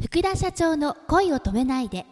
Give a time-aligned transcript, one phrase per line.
[0.00, 2.06] 福田社長の恋を止めないで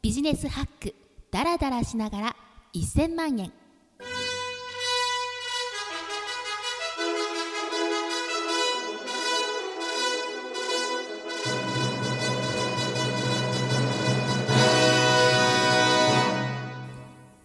[0.00, 0.94] ビジネスハック
[1.30, 2.36] ダラダラしながら
[2.74, 3.52] 1000万円。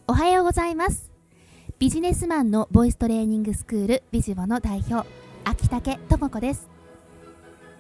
[0.08, 1.12] おはようございます。
[1.80, 5.06] ビジネスマンのボイストレーニングスクールビジボの代表
[5.44, 6.70] 秋竹智子です。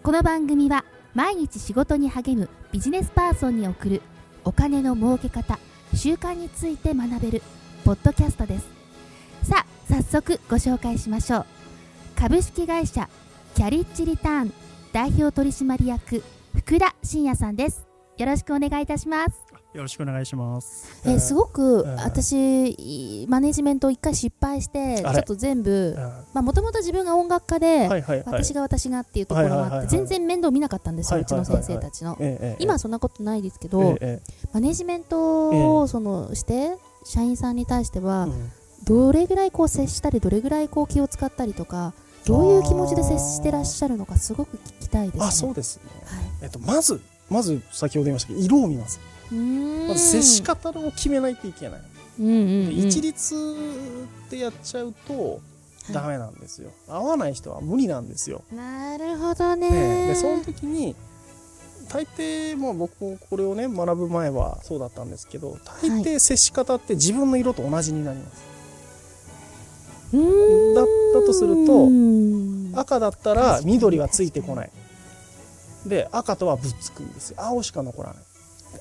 [0.03, 0.83] この番組は
[1.13, 4.01] 毎日仕事に励むビジネスパーソンに送る
[4.43, 5.59] お金の儲け方
[5.93, 7.41] 習慣について学べる
[7.83, 8.67] ポッドキャストです
[9.43, 11.45] さあ早速ご紹介しましょう
[12.15, 13.09] 株式会社
[13.55, 14.53] キャリッジリターン
[14.93, 16.23] 代表取締役
[16.55, 17.87] 福田真也さんです。
[18.17, 19.60] よろしくお願いいたします。
[19.73, 21.01] よろしくお願いします。
[21.05, 22.03] えーすごく、えー。
[22.03, 22.71] 私
[23.23, 26.07] いマネジメント一回失敗してちょっと全部えー。
[26.33, 28.23] まあもともと自分が音楽家で、はいはいはい。
[28.25, 29.87] 私が私がっていうところもあって、はいはいはいはい。
[29.87, 31.45] 全然面倒見なかったんですよ、はいうはいはい。
[31.45, 32.17] ちの先生たちの、
[32.59, 34.21] 今はそんなことないですけえど、ええ
[34.53, 36.75] マネジメントをそのして
[37.05, 38.27] 社員さんに対しては、
[38.83, 41.93] どれぐらいこう接したりどれぐらいこう気を使ったりとか
[42.25, 45.25] どういう気持ちで接してらっしゃるのかすごく聞きたいですね。
[45.25, 45.83] あ、そうですね。
[46.05, 46.23] はい。
[46.43, 46.99] えっと、まず、
[47.31, 48.99] まず先ほど言いましたけど、色を見ます。
[49.31, 51.81] まず接し方を決めないといけない。
[52.19, 52.65] うんうんうん。
[52.67, 53.35] で一律
[54.29, 55.39] でやっちゃうと、
[55.93, 56.71] ダメなんですよ。
[56.87, 58.43] 合わない人は無理なんですよ。
[58.51, 59.69] なるほどね。
[59.69, 60.95] ねで、その時に、
[61.89, 68.43] 大抵もう僕もこれをね学ぶ前はそうだったんですけど大抵接し方って自分の色と同じになります、
[70.13, 70.73] うーん。
[70.73, 72.71] だったとするとうん。
[72.75, 74.71] 赤だったら緑はついてこない
[75.85, 77.37] で赤とはぶっつくんですよ。
[77.39, 78.23] 青しか残らない。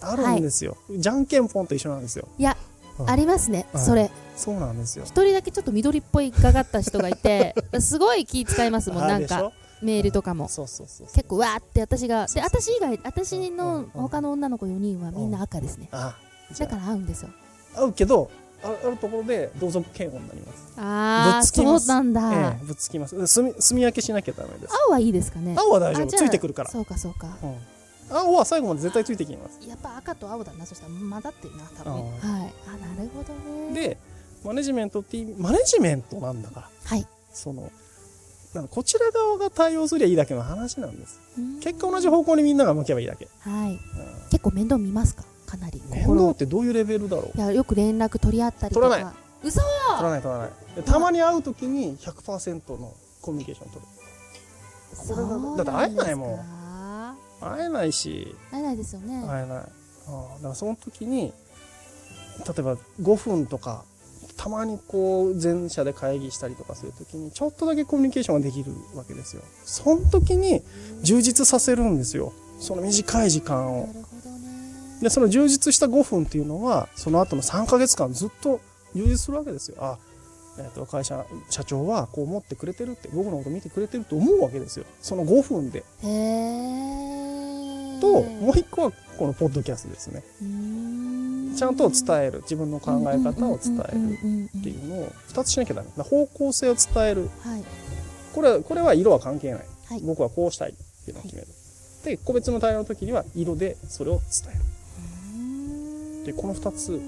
[0.03, 2.29] あるんですよ、じゃんけんぽんと一緒なんですよ。
[2.39, 2.57] いや
[2.99, 3.11] うん。
[3.11, 3.85] ありますね、はい。
[3.85, 4.11] それ。
[4.37, 5.05] そうなんですよ。
[5.05, 10.49] 一人だけちょっと緑っぽいがかった人がいて すごい気使いますもんなんかメールとかも。
[10.49, 11.15] そうそうそうそう。
[11.15, 13.85] 結構わーって私がで私以外私うんのうん。
[13.93, 15.89] 他の女の子4人はみんな赤ですね。
[15.93, 16.17] あ
[16.53, 17.31] じゃだから合うんですよ。
[17.75, 18.31] あ合うけど
[18.63, 20.73] ああるところで同族嫌悪になります。
[20.77, 23.17] ああそうなんだ、ええぶっつきます。
[23.17, 24.75] で炭炭焼けしなきゃダメです。
[24.87, 25.55] 青はいいですかね。
[25.59, 26.07] 青は大丈夫。
[26.09, 26.71] ついてくるから。
[26.71, 27.37] そうかそうか。
[27.43, 27.57] うん。
[28.13, 29.61] 青は最後まで絶対ついてきます。
[29.69, 30.67] やっぱ赤と青だな。
[30.67, 32.07] そしたら混ざってるな多分あはい。
[32.67, 33.33] あなるほど
[33.73, 33.75] ね。
[33.75, 33.99] で
[34.45, 36.69] マネジメントってマネジメントなんだから。
[36.85, 37.07] はい。
[37.33, 37.71] その
[38.53, 41.21] なんかこちら側が対応すりゃいいだけの話なんです。
[41.39, 41.61] うん。
[41.61, 43.71] 結果同じ方向にみんなが向けばいいだけ、はい。
[43.71, 43.79] うん。
[44.31, 45.23] 結構面倒見ますか？
[45.51, 47.37] かなり面倒ってどういうレベルだろう？
[47.37, 48.89] いやよく連絡取り合ったりとか。
[48.89, 49.15] 取らない？
[49.43, 49.61] 嘘！
[49.61, 50.51] 取らない取らない。
[50.77, 53.87] でたまに会う時に100%のコミュニケーション取る。
[55.09, 56.35] これだだって会えないもん。
[56.37, 56.41] ん
[57.41, 58.37] 会えないし。
[58.53, 59.59] 会えないですよね、会えない。
[59.59, 61.33] ああだからその時に
[62.47, 63.85] 例えば5分とか
[64.37, 69.43] たまにこう全社で会議したりとかする時にちょっとだけコミュニケーションができるわけですよ。
[69.65, 70.63] その時に
[71.03, 72.33] 充実させるんですよ。
[72.61, 73.89] その短い時間を
[75.03, 78.61] でその充実した5分っていうのはその後の3ヶ月間ずっと
[78.95, 79.77] 充実するわけですよ。
[79.81, 79.99] あ、
[80.59, 84.85] えー、と会社社長はこう思ってくれてるって僕のこと見てくれてると思うわけですよ。
[85.01, 85.85] その5分で。
[86.03, 90.23] へえともう一個はこのポッドキャストですね。
[91.57, 92.41] ちゃんと伝える。
[92.43, 96.03] 自分の考え方を伝えるっていうのを2つしなきゃダメ。
[96.03, 97.29] 方向性を伝える。
[97.43, 97.65] はい。
[98.35, 100.01] これはこれは色は関係ない、はい。
[100.03, 101.49] 僕はこうしたいっていうのを決める、
[102.05, 104.61] で個別の対応の時には色でそれを伝える
[106.25, 107.01] でこの2つ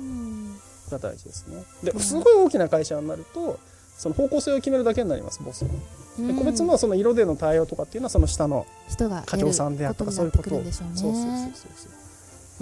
[0.90, 1.62] が大事ですね。
[1.82, 2.00] でうん。
[2.00, 3.58] すごい大きな会社になると
[3.98, 5.70] その方向性を決めるだけになりますボスは。
[6.18, 11.68] で個別のその色での対応とかっていうのはその下の人が課長さんであったとかそういうことをそううそうそうねそ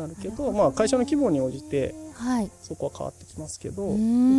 [0.04, 0.06] う。
[0.06, 2.50] なるけどまあ会社の規模に応じてはい。
[2.62, 3.88] そこは変わってきますけどう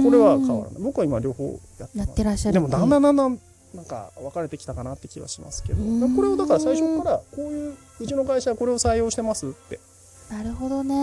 [0.03, 0.81] これは変わらない。
[0.81, 1.97] 僕は今両方やってます。
[1.97, 2.53] やってらっしゃる。
[2.53, 3.39] でもだんだんだんだん
[3.73, 5.79] なんか分かれてきたかなって気はしますけど。
[6.15, 9.79] これをだから最初からこういううちの会社はこれを採用してますって。
[10.29, 10.95] なるほどね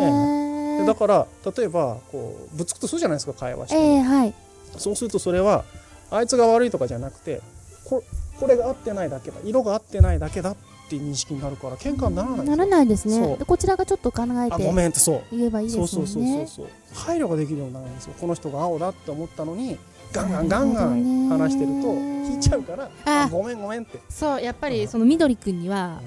[0.79, 3.77] でだから例えばこうぶつくとするじゃないですか会話して。
[3.77, 4.35] ええはい。
[4.77, 5.65] そうするとそれは
[6.11, 7.41] あいつが悪いとかじゃなくて
[7.85, 8.03] こ
[8.39, 10.57] これが合ってないだけだ色が合ってないだけだっ
[10.89, 13.37] ていう認識になるから喧嘩にならないんならないですね。
[13.37, 15.23] でこちらがちょっと考えあごてめんってそう。
[15.33, 16.67] 言えばいいですそうそうそうそうねそう。
[16.95, 18.15] 配慮ができるようになるんですよ。
[18.21, 19.77] この人が青だって思ったのに
[20.13, 23.99] ガンガンガンガン話してると引いちゃうからああごめんごめんって。
[24.09, 26.01] そうやっぱうんりその緑くんには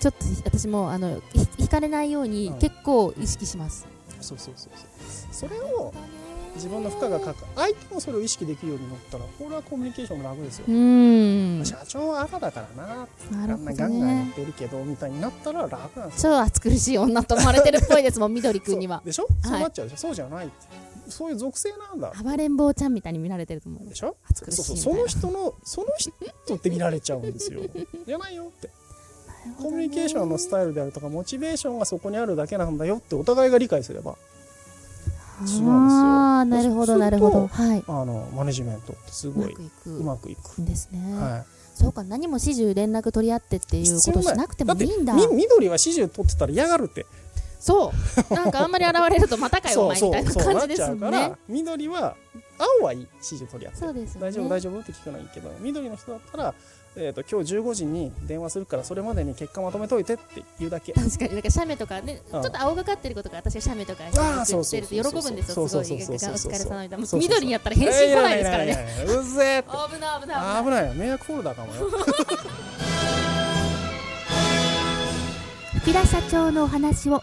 [0.00, 2.58] ちょっと私もあのひ引かれないようにうん。
[2.58, 3.86] 結構意識します
[4.22, 5.48] そうそうそうそう。
[5.48, 5.92] それを
[6.54, 10.66] 自分の負荷がかか相手もそれを意識できるようになったらこれはコミュニケーションも楽ですよ。
[10.68, 13.08] う、ーん社長は赤だからな。
[13.38, 16.32] なるほどガンガンやっねてるけどみたいになったら楽なんですよ。
[16.32, 19.00] 超暑苦しい女と思われてるっぽいですもん緑くんには。
[19.04, 19.96] でしょ、そうなっちゃうでしょ？
[19.96, 20.54] そうじゃないって。
[21.08, 22.12] そういう属性なんだ。
[22.22, 23.88] 暴れん坊ちゃんみたいに見られてると思う。
[23.88, 24.16] でしょ？
[24.30, 27.62] 暑苦しいそうそうその人のその人って見られちゃうんですよ。
[28.06, 28.68] じゃないよって。
[28.68, 28.72] な
[29.60, 34.16] コミュニケーションのスタイルであるとかモチベーションがそこにあるだけなんだよってお互いが理解すれば
[35.42, 37.46] 違うんですよああなるほどなるほど。
[37.48, 37.84] はい。
[37.86, 39.54] あのマネジメントってすうごい。
[39.86, 41.44] うまくいく、んですね、はい。
[41.74, 45.14] そうか何も始終連絡取り合ってっていうことしなくてもいいんだ。
[45.14, 47.06] ってみ緑は始終取ってたら嫌がるって
[47.62, 47.92] そ
[48.30, 48.34] う。
[48.34, 52.16] なんかあんまり現れるとまたかよお前みたいな感じですなっちゃうかねら緑は
[52.58, 54.08] 青はいい指示取り合っね。
[54.18, 54.48] 大丈夫？
[54.48, 54.80] 大丈夫？
[54.80, 56.54] って聞くのはいいけど緑の人だったら、
[56.96, 60.92] えー、と今日15時に電話するからそれまでに結果まとめといてって言うだけ。
[60.92, 62.42] 確かになんか写メとかね、うん。
[62.42, 71.90] ちょっと青がかってることが私が写メとかしてると喜ぶんですよすごいお疲れ様みたいな緑にやったら返信来ないですからねうぜえ危ない危ない危ない迷惑フォルダーかもよ
[75.82, 77.22] 福田社長のお話をもっ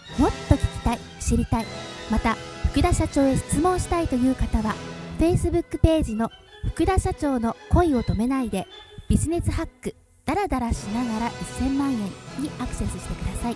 [0.49, 1.65] と聞きたい知りたい。
[2.11, 2.35] また
[2.71, 4.75] 福田社長へ質問したいという方は
[5.17, 6.29] Facebook ページの
[6.67, 8.67] 福田社長の恋を止めないで
[9.07, 9.95] ビジネスハック
[10.25, 13.55] ダラダラしながら1000万円にアクセスしてください。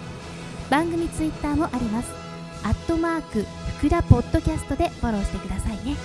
[0.70, 2.10] 番組ツイッターもあります。
[2.64, 3.46] アットマーク
[3.80, 5.98] 福田ポッドキャストでフォローしてくださいね。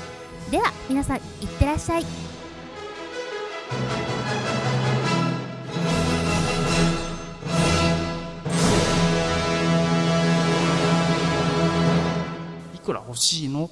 [0.50, 1.22] では皆さんいっ
[1.56, 2.04] てらっしゃい。
[13.08, 13.70] 欲しいの？